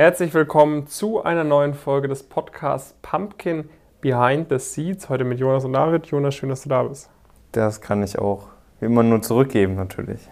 [0.00, 3.68] Herzlich willkommen zu einer neuen Folge des Podcasts Pumpkin
[4.00, 5.10] Behind the Seeds.
[5.10, 6.06] Heute mit Jonas und David.
[6.06, 7.10] Jonas, schön, dass du da bist.
[7.52, 8.48] Das kann ich auch
[8.80, 10.26] immer nur zurückgeben, natürlich.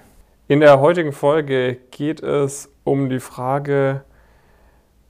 [0.47, 4.05] In der heutigen Folge geht es um die Frage: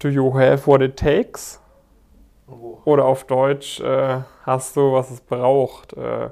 [0.01, 1.61] Do you have what it takes?
[2.49, 2.79] Oh.
[2.85, 6.31] Oder auf Deutsch: äh, Hast du, was es braucht äh,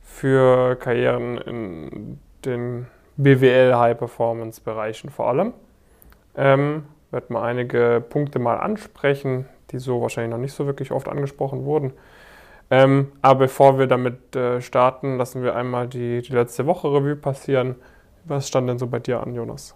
[0.00, 2.86] für Karrieren in den
[3.18, 5.52] BWL-High-Performance-Bereichen vor allem?
[6.34, 11.08] Ähm, werde mal einige Punkte mal ansprechen, die so wahrscheinlich noch nicht so wirklich oft
[11.08, 11.92] angesprochen wurden.
[12.70, 17.16] Ähm, aber bevor wir damit äh, starten, lassen wir einmal die, die letzte Woche Revue
[17.16, 17.74] passieren.
[18.24, 19.74] Was stand denn so bei dir an, Jonas?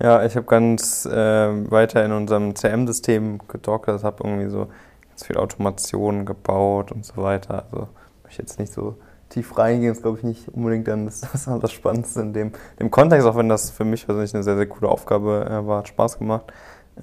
[0.00, 4.68] Ja, ich habe ganz äh, weiter in unserem CM-System gedockert, habe irgendwie so
[5.08, 7.64] ganz viel Automation gebaut und so weiter.
[7.64, 7.88] Also
[8.22, 8.96] möchte ich jetzt nicht so
[9.28, 12.90] tief reingehen, ist glaube ich nicht unbedingt dann das, das, das Spannendste in dem, dem
[12.90, 15.88] Kontext, auch wenn das für mich persönlich eine sehr, sehr coole Aufgabe äh, war, hat
[15.88, 16.52] Spaß gemacht.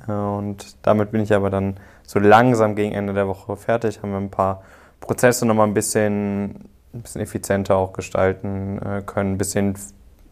[0.08, 4.12] Äh, und damit bin ich aber dann so langsam gegen Ende der Woche fertig, haben
[4.12, 4.64] wir ein paar
[5.00, 9.76] Prozesse nochmal ein bisschen, ein bisschen effizienter auch gestalten äh, können, ein bisschen,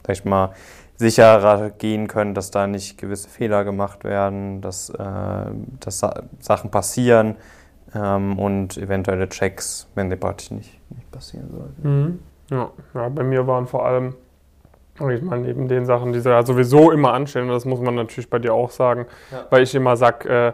[0.05, 0.53] sag ich mal,
[0.97, 6.01] sicherer gehen können, dass da nicht gewisse Fehler gemacht werden, dass, äh, dass
[6.39, 7.35] Sachen passieren
[7.95, 12.03] ähm, und eventuelle Checks, wenn die praktisch nicht, nicht passieren sollten.
[12.03, 12.19] Mhm.
[12.49, 12.71] Ja.
[12.93, 14.15] ja, bei mir waren vor allem,
[14.95, 18.29] ich meine, neben den Sachen, die sie ja sowieso immer anstellen, das muss man natürlich
[18.29, 19.45] bei dir auch sagen, ja.
[19.49, 20.53] weil ich immer sage, äh,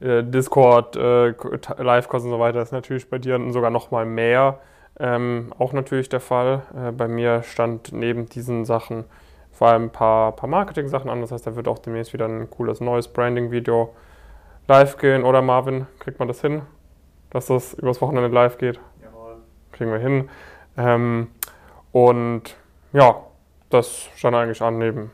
[0.00, 1.34] äh, Discord, äh,
[1.78, 4.60] Live-Calls und so weiter ist natürlich bei dir sogar noch mal mehr.
[5.00, 6.62] Ähm, auch natürlich der Fall.
[6.76, 9.04] Äh, bei mir stand neben diesen Sachen
[9.52, 11.20] vor allem ein paar, paar Marketing-Sachen an.
[11.20, 13.90] Das heißt, da wird auch demnächst wieder ein cooles neues Branding-Video
[14.68, 15.24] live gehen.
[15.24, 16.62] Oder Marvin, kriegt man das hin,
[17.30, 18.78] dass das übers Wochenende live geht?
[19.02, 19.36] Jawohl.
[19.72, 20.28] Kriegen wir hin.
[20.76, 21.28] Ähm,
[21.92, 22.56] und
[22.92, 23.16] ja,
[23.70, 25.10] das stand eigentlich an neben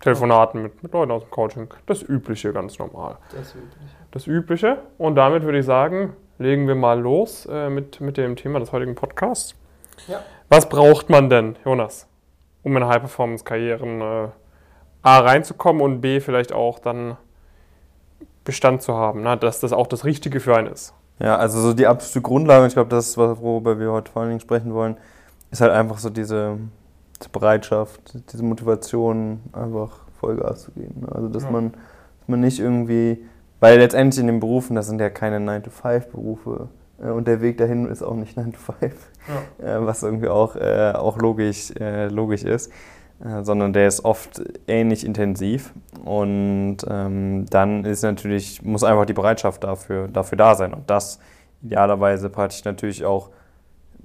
[0.00, 1.68] Telefonaten mit, mit Leuten aus dem Coaching.
[1.86, 3.18] Das Übliche, ganz normal.
[3.34, 3.96] Das Übliche.
[4.10, 4.78] Das Übliche.
[4.98, 8.72] Und damit würde ich sagen, legen wir mal los äh, mit, mit dem Thema des
[8.72, 9.54] heutigen Podcasts.
[10.08, 10.20] Ja.
[10.48, 12.08] Was braucht man denn, Jonas?
[12.64, 14.28] um in High-Performance-Karrieren äh,
[15.02, 17.16] A reinzukommen und B vielleicht auch dann
[18.44, 19.36] Bestand zu haben, ne?
[19.36, 20.94] dass das auch das Richtige für einen ist.
[21.18, 24.30] Ja, also so die absolute Grundlage, ich glaube, das ist, worüber wir heute vor allen
[24.30, 24.96] Dingen sprechen wollen,
[25.50, 26.58] ist halt einfach so diese,
[27.18, 28.00] diese Bereitschaft,
[28.32, 31.02] diese Motivation, einfach Vollgas zu geben.
[31.02, 31.08] Ne?
[31.12, 31.50] Also dass, ja.
[31.50, 33.24] man, dass man nicht irgendwie,
[33.60, 36.68] weil letztendlich in den Berufen, das sind ja keine 9-to-5-Berufe,
[37.02, 38.94] äh, und der Weg dahin ist auch nicht 9 to 5,
[39.60, 39.76] ja.
[39.76, 42.70] Äh, was irgendwie auch, äh, auch logisch, logisch ist,
[43.42, 45.72] sondern der ist oft ähnlich intensiv.
[46.04, 50.74] Und ähm, dann ist natürlich, muss einfach die Bereitschaft dafür, dafür da sein.
[50.74, 51.18] Und das
[51.62, 53.30] idealerweise praktisch natürlich auch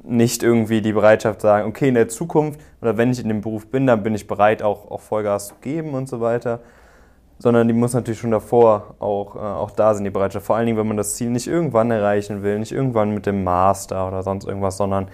[0.04, 3.68] nicht irgendwie die Bereitschaft sagen, okay, in der Zukunft oder wenn ich in dem Beruf
[3.68, 6.62] bin, dann bin ich bereit, auch, auch Vollgas zu geben und so weiter,
[7.38, 10.46] sondern die muss natürlich schon davor auch, äh, auch da sein, die Bereitschaft.
[10.46, 13.44] Vor allen Dingen, wenn man das Ziel nicht irgendwann erreichen will, nicht irgendwann mit dem
[13.44, 15.10] Master oder sonst irgendwas, sondern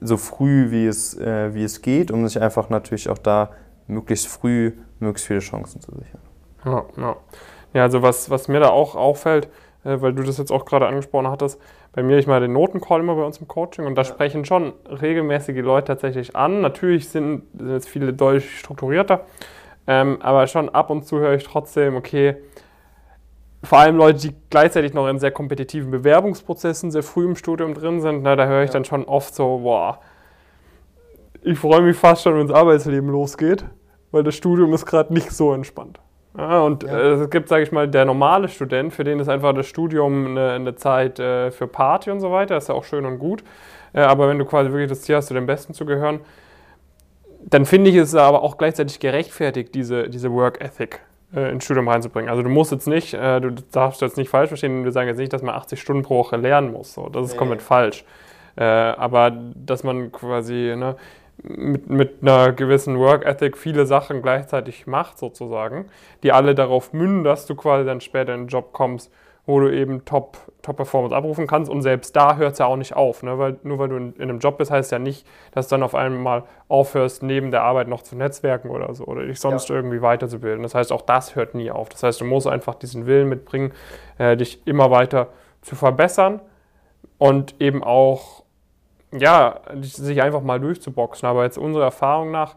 [0.00, 3.50] so früh wie es, äh, wie es geht, um sich einfach natürlich auch da
[3.86, 6.20] möglichst früh möglichst viele Chancen zu sichern.
[6.64, 7.16] Ja, ja.
[7.74, 9.48] ja also was, was mir da auch auffällt,
[9.84, 11.60] äh, weil du das jetzt auch gerade angesprochen hattest,
[11.92, 14.08] bei mir, ich mache den Notencall immer bei uns im Coaching und da ja.
[14.08, 16.60] sprechen schon regelmäßig die Leute tatsächlich an.
[16.60, 19.22] Natürlich sind, sind jetzt viele deutlich strukturierter,
[19.86, 22.36] ähm, aber schon ab und zu höre ich trotzdem, okay,
[23.66, 28.00] vor allem Leute, die gleichzeitig noch in sehr kompetitiven Bewerbungsprozessen sehr früh im Studium drin
[28.00, 28.74] sind, na, da höre ich ja.
[28.74, 30.00] dann schon oft so, boah,
[31.42, 33.64] ich freue mich fast schon, wenn das Arbeitsleben losgeht,
[34.10, 36.00] weil das Studium ist gerade nicht so entspannt.
[36.36, 36.90] Ja, und ja.
[36.90, 40.26] äh, es gibt, sage ich mal, der normale Student, für den ist einfach das Studium
[40.26, 43.42] eine, eine Zeit äh, für Party und so weiter, ist ja auch schön und gut.
[43.92, 46.20] Äh, aber wenn du quasi wirklich das Ziel hast, zu den Besten zu gehören,
[47.44, 51.00] dann finde ich es aber auch gleichzeitig gerechtfertigt, diese, diese Work Ethic
[51.34, 52.30] äh, ins Studium reinzubringen.
[52.30, 55.18] Also du musst jetzt nicht, äh, du darfst jetzt nicht falsch verstehen, wir sagen jetzt
[55.18, 56.94] nicht, dass man 80 Stunden pro Woche lernen muss.
[56.94, 57.08] So.
[57.08, 57.38] Das ist nee.
[57.38, 58.04] komplett falsch.
[58.56, 60.96] Äh, aber dass man quasi ne,
[61.42, 65.86] mit, mit einer gewissen Work Ethic viele Sachen gleichzeitig macht, sozusagen,
[66.22, 69.12] die alle darauf münden, dass du quasi dann später in den Job kommst,
[69.44, 71.70] wo du eben Top, Top Performance abrufen kannst.
[71.70, 73.22] Und selbst da hört es ja auch nicht auf.
[73.22, 73.38] Ne?
[73.38, 75.82] Weil, nur weil du in, in, einem Job bist, heißt ja nicht, dass du dann
[75.82, 79.76] auf einmal aufhörst, neben der Arbeit noch zu netzwerken oder so oder dich sonst ja.
[79.76, 80.62] irgendwie weiterzubilden.
[80.62, 81.88] Das heißt, auch das hört nie auf.
[81.88, 83.72] Das heißt, du musst einfach diesen Willen mitbringen,
[84.18, 85.28] äh, dich immer weiter
[85.62, 86.40] zu verbessern
[87.18, 88.42] und eben auch,
[89.12, 91.28] ja, sich einfach mal durchzuboxen.
[91.28, 92.56] Aber jetzt unserer Erfahrung nach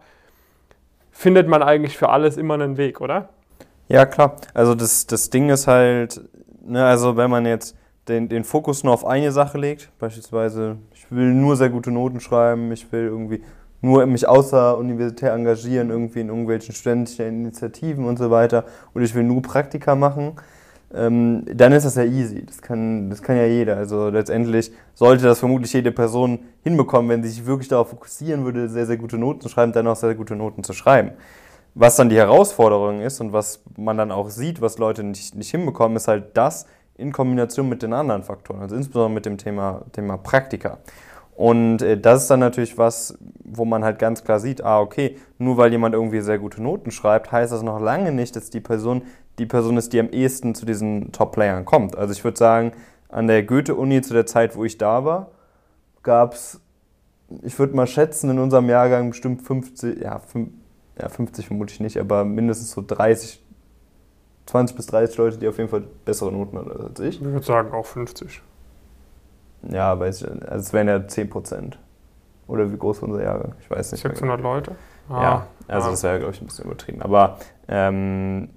[1.12, 3.30] findet man eigentlich für alles immer einen Weg, oder?
[3.88, 4.36] Ja, klar.
[4.54, 6.22] Also das, das Ding ist halt,
[6.70, 7.76] Ne, also wenn man jetzt
[8.10, 12.20] den, den Fokus nur auf eine Sache legt, beispielsweise ich will nur sehr gute Noten
[12.20, 13.42] schreiben, ich will irgendwie
[13.82, 19.24] nur mich außeruniversitär engagieren, irgendwie in irgendwelchen studentischen Initiativen und so weiter, oder ich will
[19.24, 20.34] nur Praktika machen,
[20.94, 22.46] ähm, dann ist das ja easy.
[22.46, 23.78] Das kann, das kann ja jeder.
[23.78, 28.70] Also letztendlich sollte das vermutlich jede Person hinbekommen, wenn sie sich wirklich darauf fokussieren würde,
[28.70, 31.12] sehr, sehr gute Noten zu schreiben, dann auch sehr gute Noten zu schreiben.
[31.76, 35.52] Was dann die Herausforderung ist und was man dann auch sieht, was Leute nicht, nicht
[35.52, 36.66] hinbekommen, ist halt das
[37.00, 40.80] in Kombination mit den anderen Faktoren, also insbesondere mit dem Thema, Thema Praktika.
[41.36, 45.18] Und äh, das ist dann natürlich was, wo man halt ganz klar sieht, ah, okay,
[45.38, 48.60] nur weil jemand irgendwie sehr gute Noten schreibt, heißt das noch lange nicht, dass die
[48.60, 49.04] Person
[49.40, 51.98] die Person ist, die am ehesten zu diesen Top-Playern kommt.
[51.98, 52.74] Also ich würde sagen,
[53.08, 55.32] an der Goethe-Uni zu der Zeit, wo ich da war,
[56.04, 56.60] gab es,
[57.44, 60.50] ich würde mal schätzen, in unserem Jahrgang bestimmt 50, ja, 5,
[61.00, 63.42] ja, 50 vermute ich nicht, aber mindestens so 30,
[64.50, 67.22] 20 bis 30 Leute, die auf jeden Fall bessere Noten hatten als ich.
[67.22, 68.42] Ich würde sagen auch 50.
[69.70, 71.78] Ja, aber es, also es wären ja 10 Prozent.
[72.48, 73.54] Oder wie groß war unser Jahrgang?
[73.60, 74.02] Ich weiß nicht.
[74.02, 74.54] 600 genau.
[74.56, 74.72] Leute?
[75.08, 75.92] Ah, ja, also ah.
[75.92, 77.00] das wäre, glaube ich, ein bisschen übertrieben.
[77.04, 77.38] Aber
[77.68, 78.50] ähm,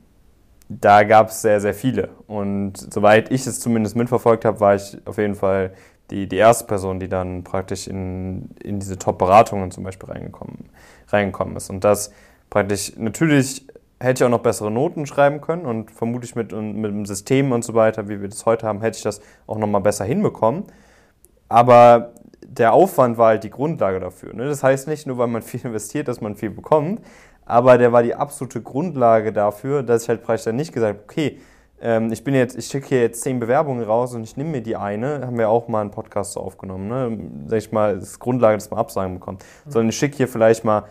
[0.71, 2.09] da gab es sehr, sehr viele.
[2.27, 5.75] Und soweit ich es zumindest mitverfolgt habe, war ich auf jeden Fall
[6.11, 10.71] die, die erste Person, die dann praktisch in, in diese Top-Beratungen zum Beispiel reingekommen,
[11.09, 11.69] reingekommen ist.
[11.69, 12.15] Und das
[12.49, 13.67] praktisch, natürlich
[14.03, 17.65] hätte ich auch noch bessere Noten schreiben können und vermutlich mit, mit dem System und
[17.65, 20.65] so weiter, wie wir das heute haben, hätte ich das auch nochmal besser hinbekommen.
[21.49, 22.13] Aber
[22.45, 24.35] der Aufwand war halt die Grundlage dafür.
[24.35, 24.47] Ne?
[24.47, 27.01] Das heißt nicht nur, weil man viel investiert, dass man viel bekommt,
[27.45, 31.05] aber der war die absolute Grundlage dafür, dass ich halt praktisch dann nicht gesagt habe,
[31.05, 31.39] okay,
[31.81, 34.63] ähm, ich bin jetzt, ich schicke hier jetzt zehn Bewerbungen raus und ich nehme mir
[34.63, 37.19] die eine, haben wir auch mal einen Podcast so aufgenommen, ne?
[37.49, 39.45] Sag ich mal, das ist Grundlage, dass man Absagen bekommt.
[39.65, 39.71] Mhm.
[39.71, 40.85] Sondern ich schicke hier vielleicht mal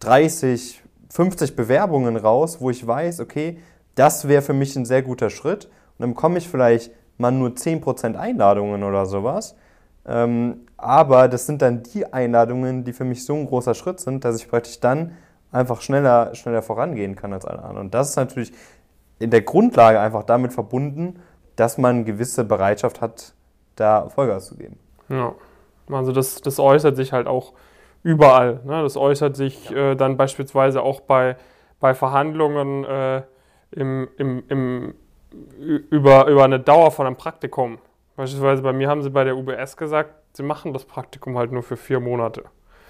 [0.00, 3.58] 30, 50 Bewerbungen raus, wo ich weiß, okay,
[3.94, 5.64] das wäre für mich ein sehr guter Schritt.
[5.66, 9.56] Und dann bekomme ich vielleicht mal nur 10% Einladungen oder sowas.
[10.06, 14.24] Ähm, aber das sind dann die Einladungen, die für mich so ein großer Schritt sind,
[14.24, 15.12] dass ich praktisch dann
[15.50, 17.86] einfach schneller, schneller vorangehen kann als alle anderen.
[17.86, 18.52] Und das ist natürlich
[19.18, 21.20] in der Grundlage einfach damit verbunden,
[21.56, 23.34] dass man eine gewisse Bereitschaft hat,
[23.74, 24.78] da Vollgas zu geben.
[25.08, 25.34] Ja,
[25.90, 27.52] also das, das äußert sich halt auch
[28.08, 28.60] überall.
[28.64, 28.82] Ne?
[28.82, 31.36] Das äußert sich äh, dann beispielsweise auch bei,
[31.78, 33.22] bei Verhandlungen äh,
[33.70, 34.94] im, im, im,
[35.90, 37.78] über, über eine Dauer von einem Praktikum.
[38.16, 41.62] Beispielsweise bei mir haben sie bei der UBS gesagt, sie machen das Praktikum halt nur
[41.62, 42.44] für vier Monate.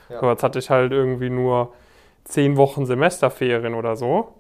[0.09, 0.21] Ja.
[0.21, 1.75] So, jetzt hatte ich halt irgendwie nur
[2.23, 4.35] zehn Wochen Semesterferien oder so.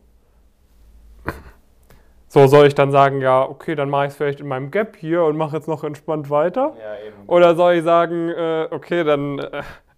[2.28, 4.96] So, soll ich dann sagen, ja, okay, dann mache ich es vielleicht in meinem Gap
[4.96, 6.74] hier und mache jetzt noch entspannt weiter?
[6.78, 7.16] Ja, eben.
[7.26, 9.40] Oder soll ich sagen, äh, okay, dann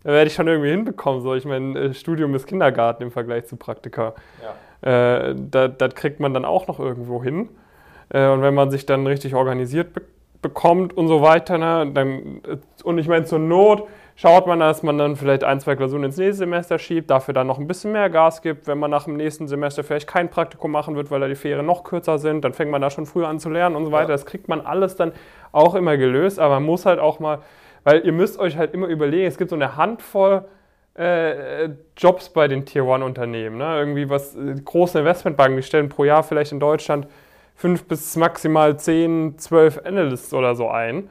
[0.04, 1.20] äh, werde ich schon irgendwie hinbekommen.
[1.20, 4.14] So, ich meine, äh, Studium ist Kindergarten im Vergleich zu Praktika.
[4.42, 5.28] Ja.
[5.28, 7.48] Äh, das, das kriegt man dann auch noch irgendwo hin.
[8.08, 10.02] Äh, und wenn man sich dann richtig organisiert be
[10.42, 13.86] bekommt und so weiter, ne, dann, äh, und ich meine, zur Not
[14.16, 17.46] schaut man, dass man dann vielleicht ein, zwei Klausuren ins nächste Semester schiebt, dafür dann
[17.46, 18.66] noch ein bisschen mehr Gas gibt.
[18.66, 21.66] Wenn man nach dem nächsten Semester vielleicht kein Praktikum machen wird, weil da die Ferien
[21.66, 24.08] noch kürzer sind, dann fängt man da schon früher an zu lernen und so weiter.
[24.08, 24.14] Ja.
[24.14, 25.12] Das kriegt man alles dann
[25.52, 27.40] auch immer gelöst, aber man muss halt auch mal,
[27.84, 30.44] weil ihr müsst euch halt immer überlegen, es gibt so eine Handvoll
[30.94, 33.58] äh, Jobs bei den Tier-One-Unternehmen.
[33.58, 33.78] Ne?
[33.78, 37.06] Irgendwie was, äh, große Investmentbanken, die stellen pro Jahr vielleicht in Deutschland
[37.54, 41.10] fünf bis maximal zehn, zwölf Analysts oder so ein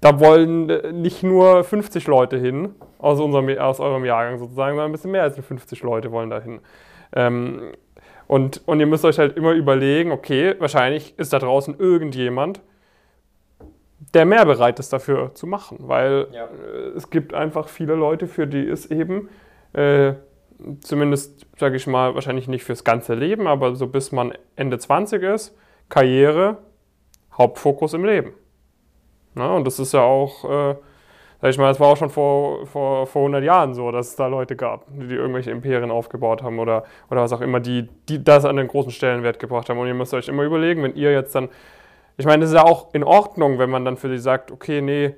[0.00, 4.90] da wollen äh, nicht nur 50 Leute hin, aus, unserem, aus eurem Jahrgang sozusagen, sondern
[4.90, 6.60] ein bisschen mehr als 50 Leute wollen da hin.
[7.14, 7.72] Ähm,
[8.26, 12.60] und, und ihr müsst euch halt immer überlegen, okay, wahrscheinlich ist da draußen irgendjemand,
[14.14, 16.44] der mehr bereit ist dafür zu machen, weil ja.
[16.44, 19.28] Äh, es gibt einfach viele Leute, für die es eben,
[19.72, 20.14] äh,
[20.80, 25.22] zumindest sage ich mal, wahrscheinlich nicht fürs ganze Leben, aber so bis man Ende 20
[25.22, 25.56] ist,
[25.88, 26.58] Karriere,
[27.36, 28.32] Hauptfokus im Leben.
[29.34, 29.52] Ne?
[29.52, 30.74] Und das ist ja auch, äh,
[31.40, 34.16] sag ich mal, das war auch schon vor, vor, vor 100 Jahren so, dass es
[34.16, 38.22] da Leute gab, die irgendwelche Imperien aufgebaut haben oder, oder was auch immer, die, die
[38.22, 39.78] das an den großen Stellenwert gebracht haben.
[39.78, 41.48] Und ihr müsst euch immer überlegen, wenn ihr jetzt dann,
[42.18, 44.82] ich meine, das ist ja auch in Ordnung, wenn man dann für sich sagt, okay,
[44.82, 45.14] nee,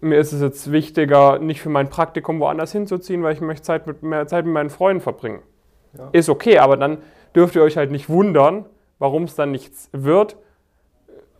[0.00, 3.86] mir ist es jetzt wichtiger, nicht für mein Praktikum woanders hinzuziehen, weil ich möchte Zeit
[3.86, 5.42] mit, mehr Zeit mit meinen Freunden verbringen.
[5.98, 6.08] Ja.
[6.12, 6.98] Ist okay, aber dann
[7.34, 8.66] dürft ihr euch halt nicht wundern,
[9.00, 10.36] warum es dann nichts wird,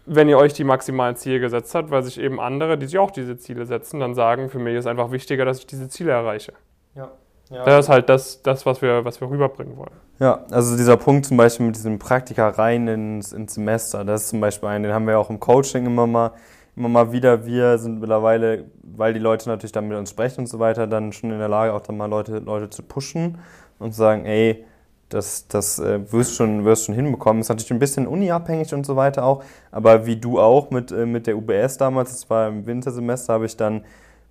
[0.04, 3.12] wenn ihr euch die maximalen Ziele gesetzt habt, weil sich eben andere, die sich auch
[3.12, 6.54] diese Ziele setzen, dann sagen, für mich ist einfach wichtiger, dass ich diese Ziele erreiche.
[6.96, 7.12] Ja.
[7.50, 7.64] ja.
[7.64, 9.92] Das ist halt das, das was, wir, was wir rüberbringen wollen.
[10.20, 14.28] Ja, also dieser Punkt zum Beispiel mit diesem Praktika rein ins, ins Semester, das ist
[14.28, 16.32] zum Beispiel ein, den haben wir auch im Coaching immer mal,
[16.76, 17.46] immer mal wieder.
[17.46, 21.14] Wir sind mittlerweile, weil die Leute natürlich dann mit uns sprechen und so weiter, dann
[21.14, 23.38] schon in der Lage, auch dann mal Leute, Leute zu pushen
[23.78, 24.66] und zu sagen, ey,
[25.08, 27.40] das, das äh, wirst, schon, wirst schon hinbekommen.
[27.40, 29.42] Ist natürlich ein bisschen uniabhängig und so weiter auch.
[29.72, 33.46] Aber wie du auch mit, äh, mit der UBS damals, das war im Wintersemester, habe
[33.46, 33.84] ich dann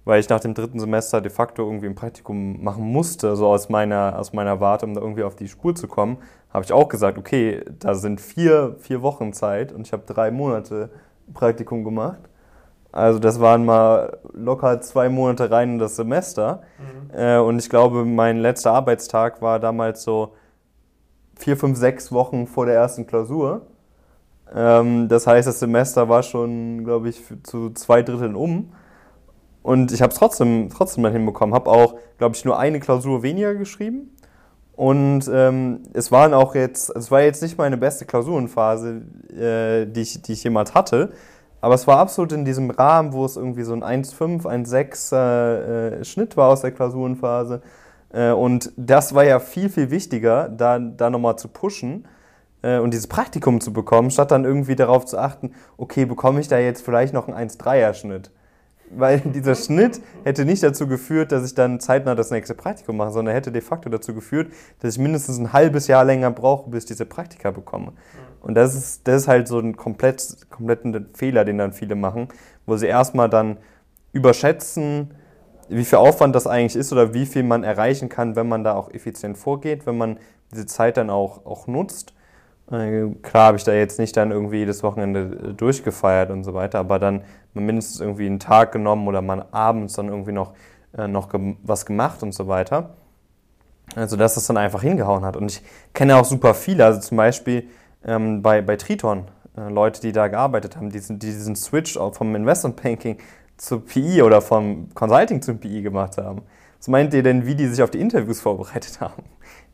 [0.05, 3.69] weil ich nach dem dritten Semester de facto irgendwie ein Praktikum machen musste, so aus
[3.69, 6.17] meiner, aus meiner Warte, um da irgendwie auf die Spur zu kommen,
[6.51, 10.31] habe ich auch gesagt, okay, da sind vier, vier Wochen Zeit und ich habe drei
[10.31, 10.89] Monate
[11.33, 12.19] Praktikum gemacht.
[12.91, 16.63] Also das waren mal locker zwei Monate rein in das Semester.
[16.79, 17.19] Mhm.
[17.19, 20.33] Äh, und ich glaube, mein letzter Arbeitstag war damals so
[21.35, 23.67] vier, fünf, sechs Wochen vor der ersten Klausur.
[24.53, 28.73] Ähm, das heißt, das Semester war schon, glaube ich, zu zwei Dritteln um.
[29.61, 31.53] Und ich habe es trotzdem, trotzdem mal hinbekommen.
[31.53, 34.15] Habe auch, glaube ich, nur eine Klausur weniger geschrieben.
[34.75, 40.01] Und ähm, es waren auch jetzt, es war jetzt nicht meine beste Klausurenphase, äh, die,
[40.01, 41.11] ich, die ich jemals hatte.
[41.59, 46.05] Aber es war absolut in diesem Rahmen, wo es irgendwie so ein 1,5, 1,6 äh,
[46.05, 47.61] Schnitt war aus der Klausurenphase.
[48.13, 52.07] Äh, und das war ja viel, viel wichtiger, da, da nochmal zu pushen
[52.61, 56.47] äh, und dieses Praktikum zu bekommen, statt dann irgendwie darauf zu achten, okay, bekomme ich
[56.47, 58.31] da jetzt vielleicht noch einen 1,3er Schnitt?
[58.91, 63.11] Weil dieser Schnitt hätte nicht dazu geführt, dass ich dann zeitnah das nächste Praktikum mache,
[63.11, 66.83] sondern hätte de facto dazu geführt, dass ich mindestens ein halbes Jahr länger brauche, bis
[66.83, 67.93] ich diese Praktika bekomme.
[68.41, 72.29] Und das ist, das ist halt so ein komplett, kompletten Fehler, den dann viele machen,
[72.65, 73.57] wo sie erstmal dann
[74.11, 75.13] überschätzen,
[75.69, 78.73] wie viel Aufwand das eigentlich ist oder wie viel man erreichen kann, wenn man da
[78.73, 80.17] auch effizient vorgeht, wenn man
[80.51, 82.13] diese Zeit dann auch, auch nutzt.
[82.71, 86.79] Äh, klar habe ich da jetzt nicht dann irgendwie das Wochenende durchgefeiert und so weiter,
[86.79, 87.23] aber dann
[87.53, 90.53] mindestens irgendwie einen Tag genommen oder man abends dann irgendwie noch,
[90.97, 91.29] äh, noch
[91.63, 92.91] was gemacht und so weiter.
[93.95, 95.35] Also dass das dann einfach hingehauen hat.
[95.35, 95.61] Und ich
[95.93, 97.67] kenne auch super viele, also zum Beispiel
[98.05, 99.25] ähm, bei, bei Triton,
[99.57, 103.17] äh, Leute, die da gearbeitet haben, die, die diesen Switch vom Investment Banking
[103.57, 106.43] zu PI oder vom Consulting zum PI gemacht haben.
[106.77, 109.23] Was meint ihr denn, wie die sich auf die Interviews vorbereitet haben?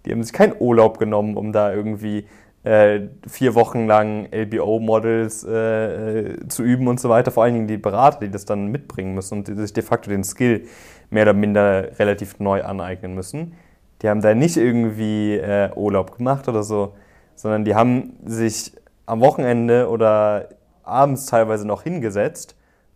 [0.06, 2.28] Die haben sich keinen Urlaub genommen, um da irgendwie
[2.66, 7.30] äh, vier Wochen lang LBO-Models äh, äh, zu üben und so weiter.
[7.30, 10.10] Vor allen Dingen die Berater, die das dann mitbringen müssen und die sich de facto
[10.10, 10.66] den Skill
[11.12, 13.54] mehr oder minder relativ neu aneignen müssen.
[14.02, 16.96] Die haben da nicht irgendwie äh, Urlaub gemacht oder so,
[17.36, 18.74] sondern die haben sich
[19.06, 20.50] am Wochenende oder
[20.82, 22.56] abends teilweise noch hingesetzt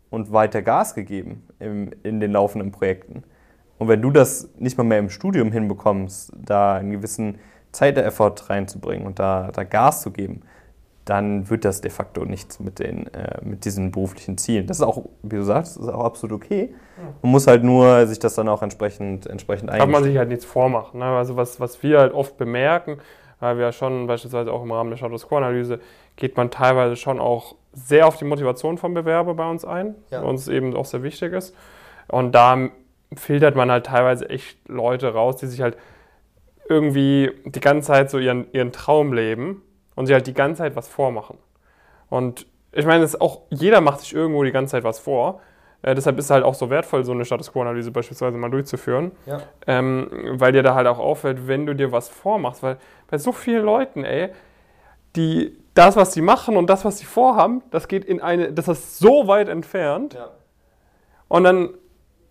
[0.10, 3.24] und weiter Gas gegeben im, in den laufenden Projekten.
[3.78, 7.38] Und wenn du das nicht mal mehr im Studium hinbekommst, da einen gewissen
[7.72, 10.42] Zeit-Effort reinzubringen und da, da Gas zu geben,
[11.06, 14.68] dann wird das de facto nichts mit, den, äh, mit diesen beruflichen Zielen.
[14.68, 16.74] Das ist auch, wie du sagst, ist auch absolut okay.
[17.22, 20.46] Man muss halt nur sich das dann auch entsprechend, entsprechend Kann man sich halt nichts
[20.46, 21.00] vormachen.
[21.00, 21.06] Ne?
[21.06, 22.98] Also was, was wir halt oft bemerken,
[23.40, 25.80] weil wir ja schon beispielsweise auch im Rahmen der Status Quo-Analyse
[26.16, 30.22] geht man teilweise schon auch sehr auf die Motivation vom Bewerber bei uns ein, ja.
[30.22, 31.56] was uns eben auch sehr wichtig ist.
[32.08, 32.70] Und da
[33.16, 35.78] filtert man halt teilweise echt Leute raus, die sich halt
[36.70, 39.64] irgendwie die ganze Zeit so ihren, ihren Traum leben
[39.96, 41.38] und sich halt die ganze Zeit was vormachen.
[42.10, 45.42] Und ich meine, es auch, jeder macht sich irgendwo die ganze Zeit was vor.
[45.82, 49.12] Äh, deshalb ist es halt auch so wertvoll, so eine Status Quo-Analyse beispielsweise mal durchzuführen.
[49.26, 49.42] Ja.
[49.66, 52.62] Ähm, weil dir da halt auch auffällt, wenn du dir was vormachst.
[52.62, 52.78] Weil
[53.10, 54.30] bei so vielen Leuten, ey,
[55.16, 58.68] die das, was sie machen und das, was sie vorhaben, das geht in eine, das
[58.68, 60.14] ist so weit entfernt.
[60.14, 60.30] Ja.
[61.28, 61.70] Und dann,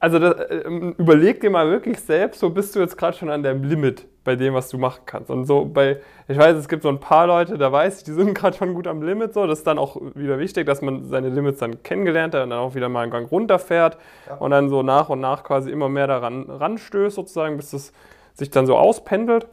[0.00, 3.42] also das, äh, überleg dir mal wirklich selbst, so bist du jetzt gerade schon an
[3.42, 5.30] deinem Limit bei dem, was du machen kannst.
[5.30, 8.12] Und so bei, ich weiß, es gibt so ein paar Leute, da weiß ich, die
[8.12, 9.34] sind gerade schon gut am Limit.
[9.34, 12.50] So, das ist dann auch wieder wichtig, dass man seine Limits dann kennengelernt hat und
[12.50, 13.96] dann auch wieder mal einen Gang runterfährt
[14.28, 14.36] ja.
[14.36, 17.92] und dann so nach und nach quasi immer mehr daran ranstößt, sozusagen, bis es
[18.34, 19.48] sich dann so auspendelt.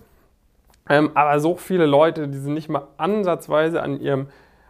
[0.87, 4.27] Ähm, aber so viele Leute, die sind nicht mal ansatzweise an ihrem,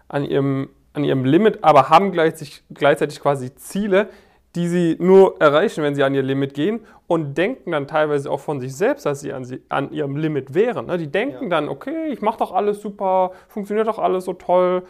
[0.07, 4.07] an ihrem, an ihrem Limit, aber haben gleichzeitig, gleichzeitig quasi Ziele,
[4.55, 8.39] die sie nur erreichen, wenn sie an ihr Limit gehen und denken dann teilweise auch
[8.39, 10.87] von sich selbst, dass sie an, sie, an ihrem Limit wären.
[10.87, 10.97] Ne?
[10.97, 11.49] Die denken ja.
[11.49, 14.83] dann, okay, ich mache doch alles super, funktioniert doch alles so toll.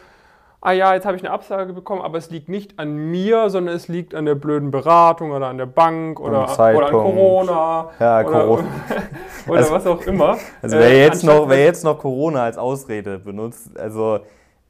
[0.62, 3.76] Ah ja, jetzt habe ich eine Absage bekommen, aber es liegt nicht an mir, sondern
[3.76, 7.90] es liegt an der blöden Beratung oder an der Bank oder, oder an Corona.
[8.00, 8.64] Ja, oder, Corona.
[9.48, 10.38] oder also, was auch immer.
[10.62, 14.20] Also wer, äh, jetzt noch, wer jetzt noch Corona als Ausrede benutzt, also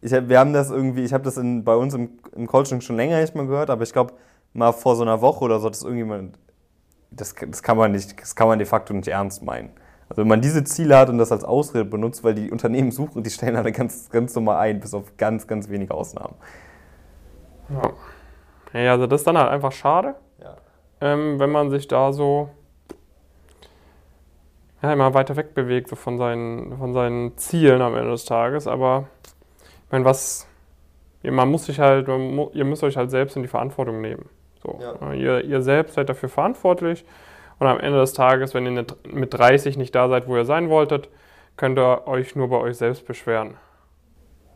[0.02, 2.98] ich wir haben das irgendwie, ich habe das in, bei uns im, im Coaching schon
[2.98, 4.14] länger nicht mehr gehört, aber ich glaube,
[4.56, 6.38] mal vor so einer Woche oder so, dass irgendjemand,
[7.12, 9.70] das, das kann man nicht, das kann man de facto nicht ernst meinen.
[10.08, 13.24] Also wenn man diese Ziele hat und das als Ausrede benutzt, weil die Unternehmen suchen,
[13.24, 16.36] die stellen alle ganz, ganz normal ein, bis auf ganz, ganz wenige Ausnahmen.
[17.70, 18.82] Ja.
[18.82, 20.56] ja also das ist dann halt einfach schade, ja.
[21.02, 22.50] ähm, wenn man sich da so
[24.82, 28.68] ja, immer weiter wegbewegt so von, seinen, von seinen Zielen am Ende des Tages.
[28.68, 29.08] Aber
[29.86, 30.48] ich meine, was,
[31.24, 34.30] man muss sich halt, ihr müsst euch halt selbst in die Verantwortung nehmen.
[34.66, 34.80] So.
[34.82, 35.14] Ja.
[35.14, 37.06] Ihr, ihr selbst seid dafür verantwortlich
[37.60, 40.70] und am Ende des Tages, wenn ihr mit 30 nicht da seid, wo ihr sein
[40.70, 41.10] wolltet,
[41.58, 43.56] könnt ihr euch nur bei euch selbst beschweren.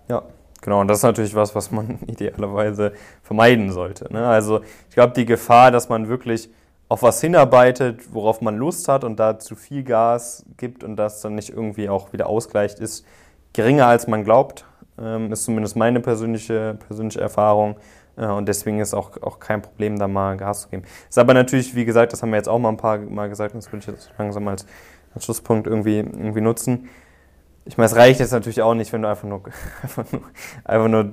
[0.10, 0.24] Ja,
[0.62, 4.12] Genau, und das ist natürlich was, was man idealerweise vermeiden sollte.
[4.12, 4.28] Ne?
[4.28, 6.50] Also ich glaube, die Gefahr, dass man wirklich
[6.90, 11.22] auf was hinarbeitet, worauf man Lust hat und da zu viel Gas gibt und das
[11.22, 13.06] dann nicht irgendwie auch wieder ausgleicht, ist
[13.54, 14.66] geringer als man glaubt.
[15.00, 17.78] Ähm, ist zumindest meine persönliche, persönliche Erfahrung.
[18.20, 20.84] Äh, und deswegen ist auch, auch kein Problem, da mal Gas zu geben.
[21.10, 23.54] Ist aber natürlich, wie gesagt, das haben wir jetzt auch mal ein paar Mal gesagt,
[23.54, 24.66] und das will ich jetzt langsam als,
[25.16, 26.90] als Schlusspunkt irgendwie, irgendwie nutzen.
[27.66, 29.44] Ich meine, es reicht jetzt natürlich auch nicht, wenn du einfach nur,
[29.84, 30.22] einfach nur,
[30.64, 31.12] einfach nur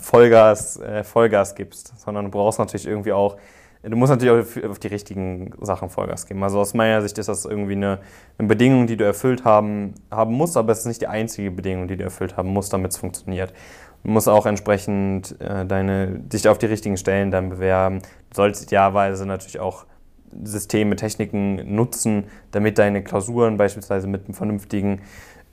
[0.00, 3.36] Vollgas, äh, Vollgas gibst, sondern du brauchst natürlich irgendwie auch
[3.82, 6.42] du musst natürlich auch auf die richtigen Sachen Vollgas geben.
[6.42, 8.00] Also aus meiner Sicht ist das irgendwie eine,
[8.36, 11.88] eine Bedingung, die du erfüllt haben, haben musst, aber es ist nicht die einzige Bedingung,
[11.88, 13.52] die du erfüllt haben musst, damit es funktioniert.
[14.08, 17.98] Du musst auch entsprechend äh, deine, dich auf die richtigen Stellen dann bewerben.
[18.30, 19.84] Du solltest idealerweise natürlich auch
[20.44, 25.02] Systeme, Techniken nutzen, damit deine Klausuren beispielsweise mit einem vernünftigen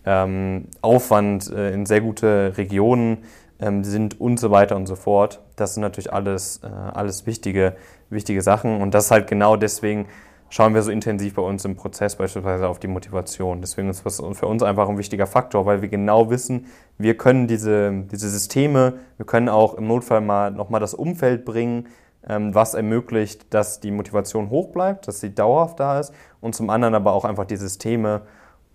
[0.06, 3.26] ähm, Aufwand äh, in sehr gute Regionen
[3.60, 5.42] ähm, sind und so weiter und so fort.
[5.58, 7.76] Das sind natürlich alles, äh, alles wichtige,
[8.10, 10.06] wichtige Sachen und das halt genau deswegen
[10.50, 13.62] schauen wir so intensiv bei uns im Prozess beispielsweise auf die Motivation.
[13.62, 17.48] Deswegen ist das für uns einfach ein wichtiger Faktor, weil wir genau wissen, wir können
[17.48, 21.88] diese, diese Systeme, wir können auch im Notfall mal nochmal das Umfeld bringen,
[22.28, 26.70] ähm, was ermöglicht, dass die Motivation hoch bleibt, dass sie dauerhaft da ist und zum
[26.70, 28.22] anderen aber auch einfach die Systeme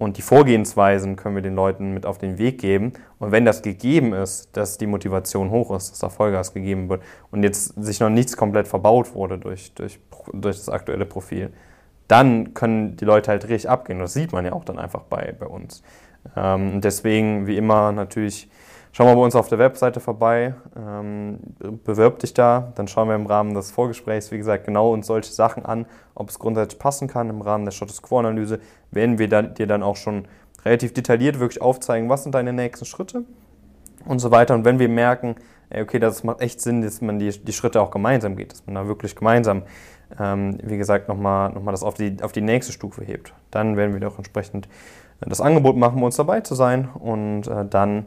[0.00, 2.94] und die Vorgehensweisen können wir den Leuten mit auf den Weg geben.
[3.18, 7.02] Und wenn das gegeben ist, dass die Motivation hoch ist, dass da Vollgas gegeben wird
[7.30, 10.00] und jetzt sich noch nichts komplett verbaut wurde durch, durch,
[10.32, 11.52] durch das aktuelle Profil,
[12.08, 13.98] dann können die Leute halt richtig abgehen.
[13.98, 15.82] Das sieht man ja auch dann einfach bei, bei uns.
[16.34, 18.48] Ähm, deswegen, wie immer, natürlich
[18.92, 21.38] Schau mal bei uns auf der Webseite vorbei, ähm,
[21.84, 25.32] bewirb dich da, dann schauen wir im Rahmen des Vorgesprächs, wie gesagt, genau uns solche
[25.32, 27.30] Sachen an, ob es grundsätzlich passen kann.
[27.30, 28.58] Im Rahmen der Status Quo-Analyse
[28.90, 30.26] werden wir dann, dir dann auch schon
[30.64, 33.24] relativ detailliert wirklich aufzeigen, was sind deine nächsten Schritte
[34.06, 34.54] und so weiter.
[34.54, 35.36] Und wenn wir merken,
[35.72, 38.74] okay, das macht echt Sinn, dass man die, die Schritte auch gemeinsam geht, dass man
[38.74, 39.62] da wirklich gemeinsam,
[40.18, 43.76] ähm, wie gesagt, nochmal noch mal das auf die, auf die nächste Stufe hebt, dann
[43.76, 44.68] werden wir doch entsprechend
[45.20, 48.06] das Angebot machen, uns dabei zu sein und äh, dann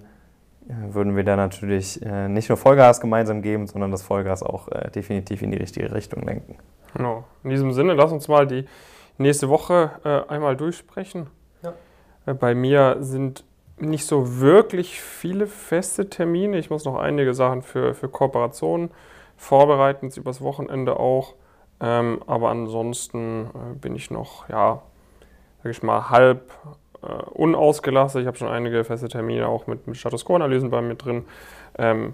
[0.67, 4.89] würden wir da natürlich äh, nicht nur Vollgas gemeinsam geben, sondern das Vollgas auch äh,
[4.91, 6.58] definitiv in die richtige Richtung lenken.
[6.95, 7.26] Genau.
[7.43, 8.65] In diesem Sinne, lass uns mal die
[9.17, 11.28] nächste Woche äh, einmal durchsprechen.
[11.63, 12.34] Ja.
[12.34, 13.43] bei mir sind
[13.78, 16.58] nicht so wirklich viele feste Termine.
[16.58, 18.91] Ich muss noch einige Sachen für, für Kooperationen
[19.36, 21.36] vorbereiten, jetzt übers Wochenende auch.
[21.80, 23.49] Ähm, aber ansonsten
[23.82, 24.84] bin ich noch, ja,
[25.63, 26.52] sag ich mal, halb
[27.04, 28.22] äh, unausgelastet.
[28.22, 31.26] Ich habe schon einige feste Termine auch mit, mit Status Quo-Analysen bei mir drin.
[31.78, 32.13] Ähm,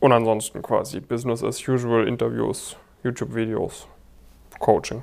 [0.00, 3.86] und ansonsten quasi Business as usual, Interviews, YouTube-Videos,
[4.58, 5.02] Coaching.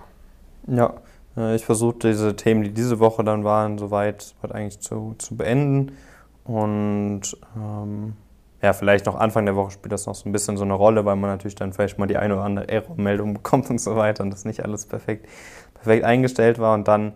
[0.67, 0.95] Ja,
[1.37, 5.97] äh, ich versuche diese Themen, die diese Woche dann waren, soweit, eigentlich zu, zu beenden.
[6.43, 8.13] Und ähm,
[8.61, 11.05] ja, vielleicht noch Anfang der Woche spielt das noch so ein bisschen so eine Rolle,
[11.05, 14.23] weil man natürlich dann vielleicht mal die eine oder andere Error-Meldung bekommt und so weiter
[14.23, 15.27] und das nicht alles perfekt,
[15.75, 16.73] perfekt eingestellt war.
[16.73, 17.13] Und dann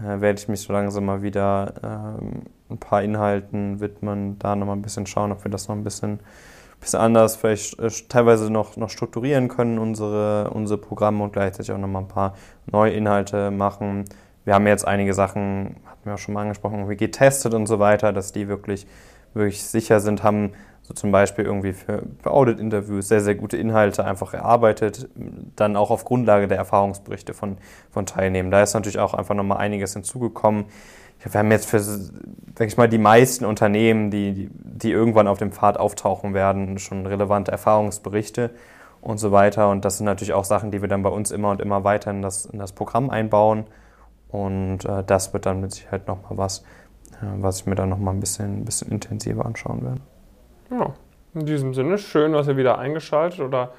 [0.00, 4.76] äh, werde ich mich so langsam mal wieder ähm, ein paar Inhalten widmen, da nochmal
[4.76, 6.20] ein bisschen schauen, ob wir das noch ein bisschen,
[6.80, 11.78] bisschen anders vielleicht äh, teilweise noch, noch strukturieren können, unsere, unsere Programme und gleichzeitig auch
[11.78, 12.34] nochmal ein paar
[12.70, 14.04] neue Inhalte machen.
[14.44, 17.78] Wir haben jetzt einige Sachen, hatten wir auch schon mal angesprochen, wie getestet und so
[17.78, 18.86] weiter, dass die wirklich,
[19.34, 20.52] wirklich sicher sind, haben
[20.94, 25.08] zum Beispiel irgendwie für, für Audit-Interviews sehr, sehr gute Inhalte einfach erarbeitet,
[25.56, 27.58] dann auch auf Grundlage der Erfahrungsberichte von,
[27.90, 28.50] von Teilnehmern.
[28.50, 30.66] Da ist natürlich auch einfach nochmal einiges hinzugekommen.
[31.22, 35.38] Wir haben jetzt für, denke ich mal, die meisten Unternehmen, die, die, die irgendwann auf
[35.38, 38.50] dem Pfad auftauchen werden, schon relevante Erfahrungsberichte
[39.00, 39.70] und so weiter.
[39.70, 42.10] Und das sind natürlich auch Sachen, die wir dann bei uns immer und immer weiter
[42.10, 43.64] in das, in das Programm einbauen.
[44.28, 46.60] Und äh, das wird dann mit Sicherheit nochmal was,
[47.20, 50.00] äh, was ich mir dann nochmal ein bisschen, ein bisschen intensiver anschauen werde.
[50.72, 50.94] Ja,
[51.34, 53.72] in diesem Sinne, schön, dass ihr wieder eingeschaltet oder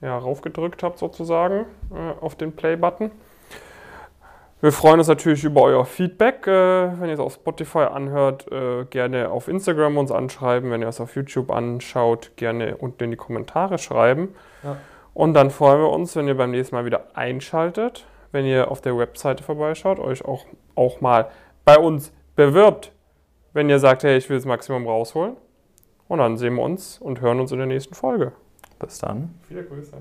[0.00, 3.10] ja, raufgedrückt habt sozusagen äh, auf den Play-Button.
[4.60, 6.46] Wir freuen uns natürlich über euer Feedback.
[6.46, 10.70] Äh, wenn ihr es auf Spotify anhört, äh, gerne auf Instagram uns anschreiben.
[10.70, 14.34] Wenn ihr es auf YouTube anschaut, gerne unten in die Kommentare schreiben.
[14.62, 14.76] Ja.
[15.14, 18.80] Und dann freuen wir uns, wenn ihr beim nächsten Mal wieder einschaltet, wenn ihr auf
[18.80, 21.28] der Webseite vorbeischaut, euch auch, auch mal
[21.64, 22.92] bei uns bewirbt,
[23.52, 25.36] wenn ihr sagt, hey, ich will das Maximum rausholen.
[26.08, 28.32] Und dann sehen wir uns und hören uns in der nächsten Folge.
[28.78, 29.34] Bis dann.
[29.48, 29.92] Viele Grüße.